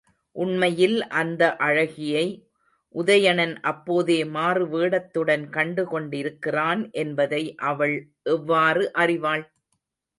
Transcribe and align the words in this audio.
உண்மையில் 0.35 0.95
அந்த 1.19 1.41
அழகியை 1.59 2.23
உதயணன் 2.95 3.53
அப்போதே 3.71 4.19
மாறுவேடத்துடன் 4.33 5.45
கண்டு 5.49 5.85
கொண்டிருக்கிறான் 5.87 6.83
என்பதை 6.99 7.43
அவள் 7.69 7.95
எவ்வாறு 8.29 8.85
அறிவாள்? 8.97 9.45